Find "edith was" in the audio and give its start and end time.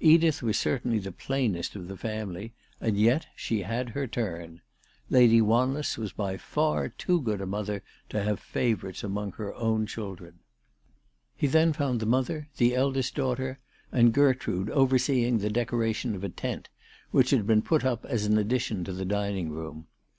0.00-0.58